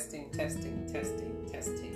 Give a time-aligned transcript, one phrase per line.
[0.00, 1.94] Testing, testing, testing, testing.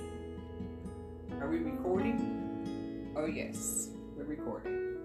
[1.40, 3.14] Are we recording?
[3.16, 4.98] Oh, yes, we're recording.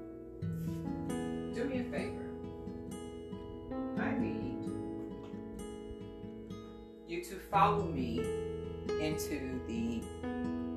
[1.55, 2.29] Do me a favor.
[3.99, 4.65] I need
[7.07, 8.19] you to follow me
[8.99, 10.01] into the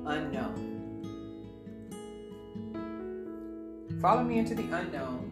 [0.05, 0.69] unknown.
[4.01, 5.29] Follow me into the unknown,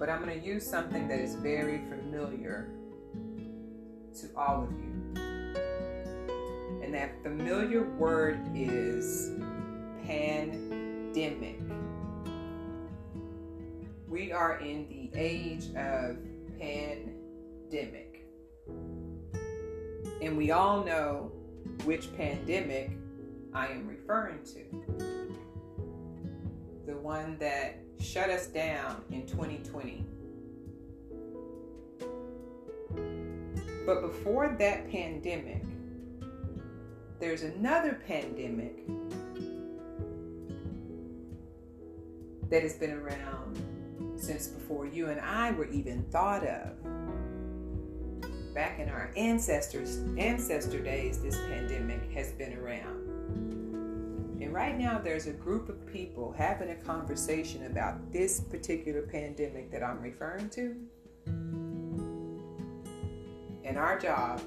[0.00, 2.70] but I'm going to use something that is very familiar
[4.20, 4.89] to all of you.
[6.90, 9.30] And that familiar word is
[10.04, 11.60] pandemic.
[14.08, 16.16] We are in the age of
[16.58, 18.26] pandemic.
[20.20, 21.30] And we all know
[21.84, 22.90] which pandemic
[23.54, 24.64] I am referring to.
[26.86, 30.04] The one that shut us down in 2020
[33.86, 35.62] But before that pandemic,
[37.20, 38.86] there's another pandemic
[42.48, 43.62] that has been around
[44.16, 46.72] since before you and I were even thought of.
[48.54, 53.08] Back in our ancestors ancestor days, this pandemic has been around.
[54.42, 59.70] And right now there's a group of people having a conversation about this particular pandemic
[59.70, 60.74] that I'm referring to
[63.64, 64.40] and our job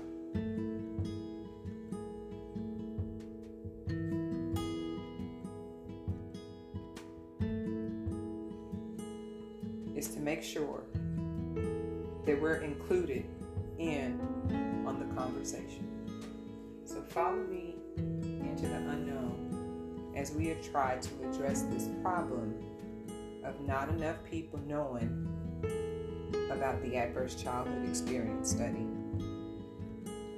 [10.03, 10.81] is to make sure
[12.25, 13.23] that we're included
[13.79, 14.19] in
[14.85, 15.87] on the conversation.
[16.83, 22.53] So follow me into the unknown as we have tried to address this problem
[23.45, 25.25] of not enough people knowing
[26.51, 28.87] about the Adverse Childhood Experience Study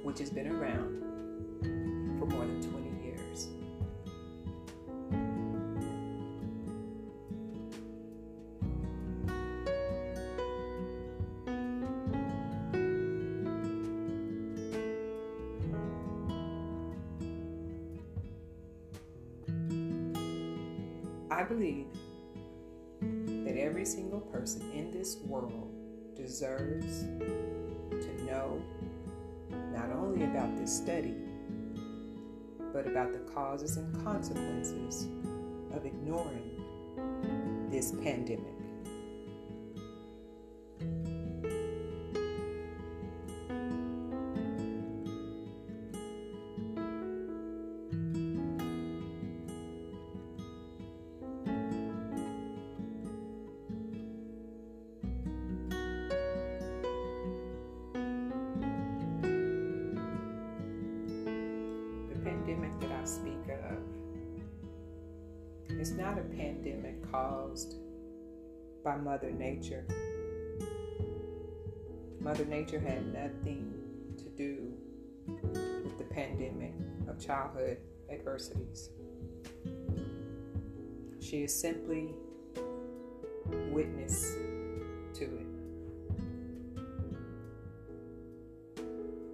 [0.04, 1.02] which has been around
[21.48, 21.86] believe
[23.00, 25.70] that every single person in this world
[26.16, 27.02] deserves
[27.90, 28.62] to know
[29.72, 31.14] not only about this study,
[32.72, 35.06] but about the causes and consequences
[35.72, 36.50] of ignoring
[37.70, 38.55] this pandemic.
[38.55, 38.55] pandemic
[65.86, 67.76] is not a pandemic caused
[68.82, 69.86] by Mother Nature.
[72.18, 73.72] Mother Nature had nothing
[74.16, 74.72] to do
[75.28, 76.72] with the pandemic
[77.08, 77.78] of childhood
[78.10, 78.90] adversities.
[81.20, 82.12] She is simply
[83.70, 84.34] witness
[85.14, 85.46] to it.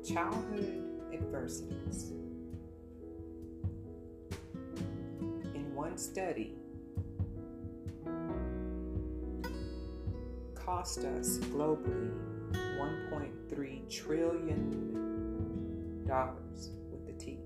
[0.05, 0.85] Childhood
[1.15, 2.13] adversities
[5.93, 6.55] one study
[10.55, 12.11] cost us globally
[12.81, 14.63] 1.3 trillion
[16.09, 17.41] dollars with the T.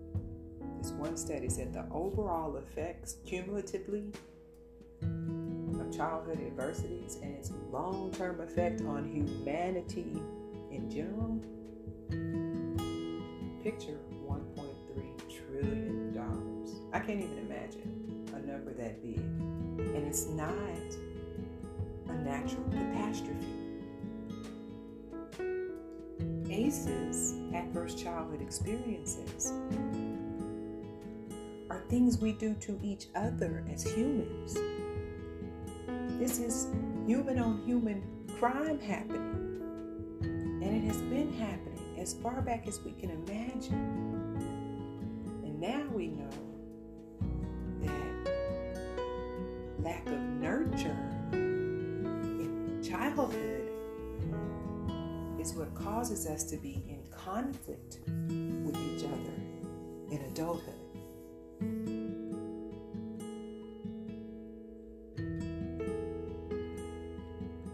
[0.81, 4.13] This one study said the overall effects cumulatively
[5.03, 10.23] of childhood adversities and its long-term effect on humanity
[10.71, 11.41] in general
[13.61, 14.71] picture 1.3
[15.29, 16.77] trillion dollars.
[16.93, 18.16] I can't even imagine
[18.47, 19.19] number that big.
[19.19, 20.53] And it's not
[22.09, 23.47] a natural catastrophe.
[26.49, 29.53] ACEs, adverse childhood experiences,
[31.69, 34.57] are things we do to each other as humans.
[36.19, 36.69] This is
[37.07, 38.03] human on human
[38.39, 39.43] crime happening.
[40.23, 44.37] And it has been happening as far back as we can imagine.
[45.45, 46.31] And now we know
[49.87, 50.99] lack of nurture
[51.33, 53.71] in childhood
[55.41, 59.37] is what causes us to be in conflict with each other
[60.11, 60.75] in adulthood.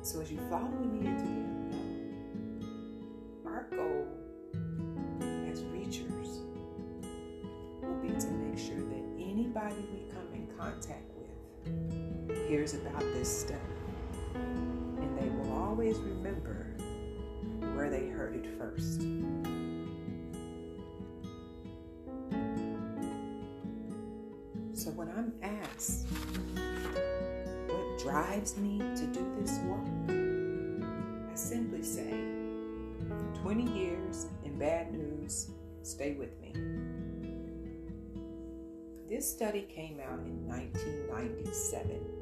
[0.03, 2.61] So, as you follow me into the unknown,
[3.47, 4.06] our goal
[5.50, 6.43] as reachers
[7.81, 11.12] will be to make sure that anybody we come in contact
[12.52, 13.58] hears about this study.
[14.34, 16.66] And they will always remember
[17.75, 19.00] where they heard it first.
[24.75, 26.06] So when I'm asked
[27.69, 29.88] what drives me to do this work,
[31.31, 32.12] I simply say
[33.40, 35.52] 20 years in bad news,
[35.82, 36.52] stay with me.
[39.08, 42.21] This study came out in 1997.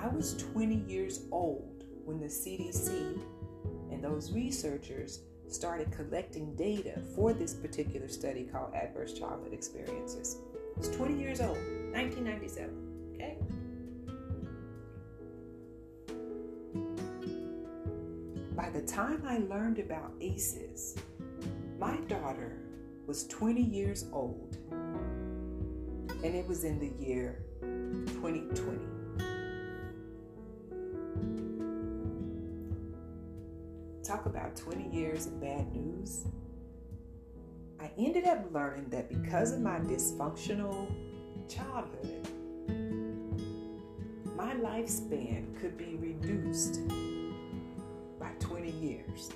[0.00, 3.20] I was 20 years old when the CDC
[3.90, 10.36] and those researchers started collecting data for this particular study called Adverse Childhood Experiences.
[10.54, 11.56] I was 20 years old,
[11.92, 13.10] 1997.
[13.14, 13.38] Okay?
[18.54, 20.94] By the time I learned about ACEs,
[21.80, 22.56] my daughter
[23.08, 28.97] was 20 years old, and it was in the year 2020.
[34.08, 36.24] Talk about 20 years of bad news.
[37.78, 40.90] I ended up learning that because of my dysfunctional
[41.46, 42.26] childhood,
[44.34, 46.88] my lifespan could be reduced
[48.18, 49.28] by 20 years.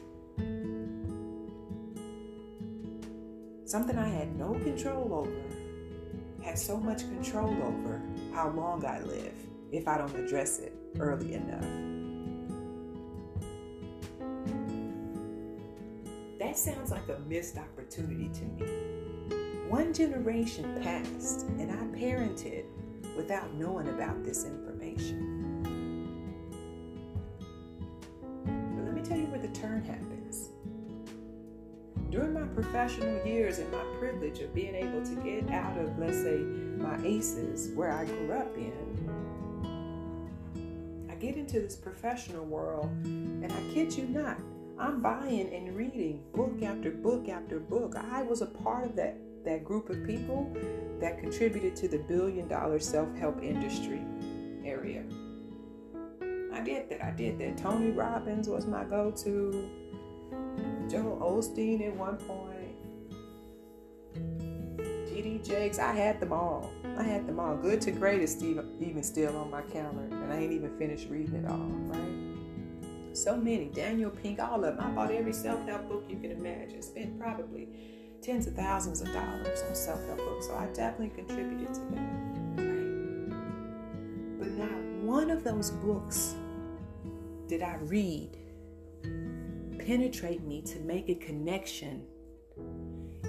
[3.67, 8.01] Something I had no control over had so much control over
[8.33, 9.35] how long I live
[9.71, 11.92] if I don't address it early enough.
[16.53, 18.67] That sounds like a missed opportunity to me.
[19.71, 22.67] One generation passed, and I parented
[23.17, 25.63] without knowing about this information.
[28.45, 30.51] But let me tell you where the turn happens.
[32.11, 36.19] During my professional years and my privilege of being able to get out of, let's
[36.19, 38.75] say, my ACEs, where I grew up in,
[41.11, 44.37] I get into this professional world, and I kid you not,
[44.79, 47.95] I'm buying and reading book after book after book.
[47.97, 50.55] I was a part of that, that group of people
[51.01, 54.03] that contributed to the billion dollar self help industry
[54.65, 55.05] area.
[56.53, 57.05] I did that.
[57.05, 57.57] I did that.
[57.59, 59.71] Tony Robbins was my go to.
[60.89, 62.53] Joel Osteen at one point.
[65.09, 65.79] TD Jakes.
[65.79, 66.71] I had them all.
[66.97, 67.57] I had them all.
[67.57, 70.15] Good to great is even still on my calendar.
[70.15, 72.32] And I ain't even finished reading it all, right?
[73.13, 73.67] So many.
[73.67, 74.81] Daniel Pink, all of them.
[74.81, 76.83] I bought every self help book you can imagine.
[76.83, 77.69] Spent probably
[78.23, 80.47] tens of thousands of dollars on self help books.
[80.47, 82.49] So I definitely contributed to that.
[84.39, 86.35] But not one of those books
[87.49, 88.39] did I read
[89.87, 92.05] penetrate me to make a connection,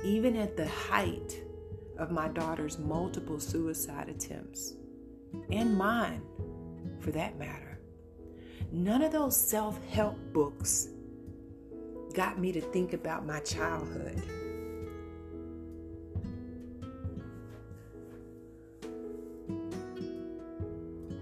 [0.04, 1.42] even at the height
[1.98, 4.74] of my daughter's multiple suicide attempts,
[5.52, 6.22] and mine
[7.00, 7.73] for that matter.
[8.76, 10.88] None of those self help books
[12.16, 14.20] got me to think about my childhood.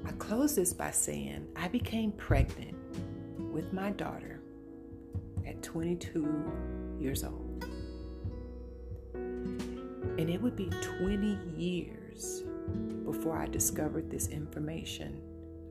[0.06, 2.78] I close this by saying I became pregnant
[3.52, 4.40] with my daughter
[5.46, 6.52] at 22
[7.02, 7.66] years old.
[9.14, 12.44] And it would be 20 years
[13.04, 15.22] before I discovered this information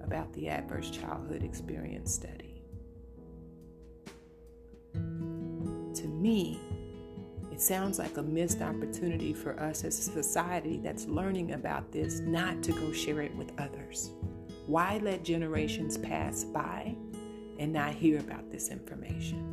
[0.03, 2.63] about the Adverse Childhood Experience Study.
[4.95, 6.61] To me,
[7.51, 12.21] it sounds like a missed opportunity for us as a society that's learning about this
[12.21, 14.13] not to go share it with others.
[14.67, 16.95] Why let generations pass by
[17.59, 19.47] and not hear about this information?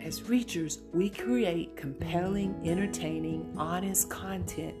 [0.00, 4.74] As reachers, we create compelling, entertaining, honest content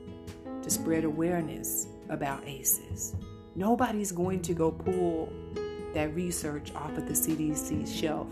[0.68, 3.16] to spread awareness about ACEs.
[3.54, 5.32] Nobody's going to go pull
[5.94, 8.28] that research off of the CDC shelf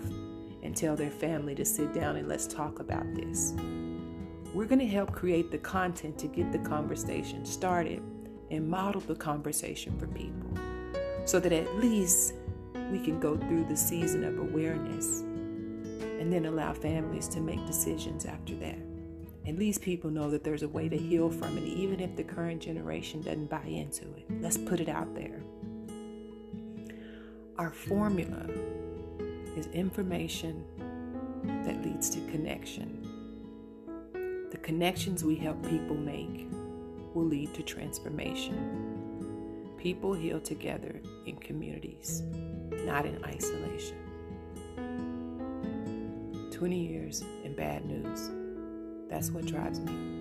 [0.63, 3.55] and tell their family to sit down and let's talk about this.
[4.53, 8.03] We're going to help create the content to get the conversation started
[8.51, 10.51] and model the conversation for people
[11.25, 12.35] so that at least
[12.91, 18.27] we can go through the season of awareness and then allow families to make decisions
[18.27, 18.79] after that.
[19.47, 22.25] At least people know that there's a way to heal from it, even if the
[22.25, 24.25] current generation doesn't buy into it.
[24.41, 25.41] Let's put it out there.
[27.57, 28.49] Our formula
[29.57, 30.65] is information
[31.65, 33.03] that leads to connection.
[34.51, 36.49] The connections we help people make
[37.15, 39.75] will lead to transformation.
[39.79, 42.23] People heal together in communities,
[42.85, 43.97] not in isolation.
[46.51, 48.31] 20 years in bad news.
[49.09, 50.16] That's what drives me.